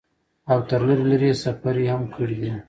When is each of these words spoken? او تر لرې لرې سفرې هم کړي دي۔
او 0.51 0.57
تر 0.69 0.81
لرې 0.87 1.05
لرې 1.11 1.31
سفرې 1.43 1.85
هم 1.93 2.03
کړي 2.15 2.37
دي۔ 2.41 2.49